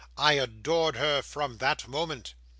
[0.17, 2.33] I adored her from that moment!